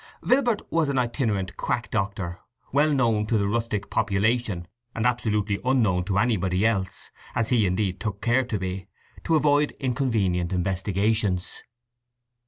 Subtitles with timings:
[0.23, 2.39] Vilbert was an itinerant quack doctor,
[2.73, 7.99] well known to the rustic population, and absolutely unknown to anybody else, as he, indeed,
[7.99, 8.87] took care to be,
[9.23, 11.61] to avoid inconvenient investigations.